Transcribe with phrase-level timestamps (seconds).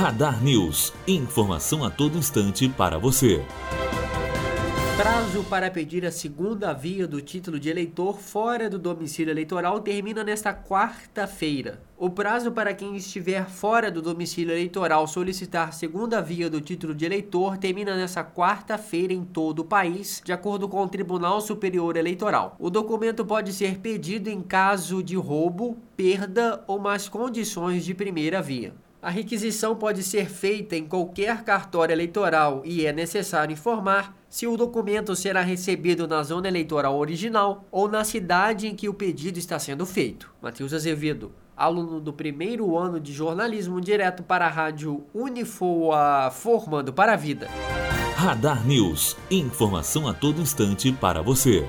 [0.00, 0.94] Radar News.
[1.06, 3.44] Informação a todo instante para você.
[4.96, 10.24] Prazo para pedir a segunda via do título de eleitor fora do domicílio eleitoral termina
[10.24, 11.82] nesta quarta-feira.
[11.98, 17.04] O prazo para quem estiver fora do domicílio eleitoral solicitar segunda via do título de
[17.04, 22.56] eleitor termina nesta quarta-feira em todo o país, de acordo com o Tribunal Superior Eleitoral.
[22.58, 28.40] O documento pode ser pedido em caso de roubo, perda ou más condições de primeira
[28.40, 28.72] via.
[29.02, 34.58] A requisição pode ser feita em qualquer cartório eleitoral e é necessário informar se o
[34.58, 39.58] documento será recebido na zona eleitoral original ou na cidade em que o pedido está
[39.58, 40.30] sendo feito.
[40.42, 47.14] Matheus Azevedo, aluno do primeiro ano de jornalismo direto para a rádio Unifoa, formando para
[47.14, 47.48] a vida.
[48.16, 49.16] Radar News.
[49.30, 51.66] Informação a todo instante para você.